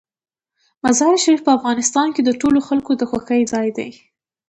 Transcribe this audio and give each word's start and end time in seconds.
مزارشریف 0.85 1.41
په 1.43 1.51
افغانستان 1.57 2.07
کې 2.15 2.21
د 2.23 2.29
ټولو 2.41 2.59
خلکو 2.67 2.91
د 2.97 3.01
خوښې 3.09 3.39
ځای 3.53 3.67
دی. 3.77 3.89